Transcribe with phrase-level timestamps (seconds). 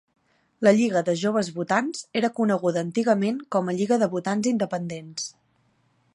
[0.67, 5.31] La Lliga de Joves Votants era coneguda antigament com a Lliga de Votants Independents.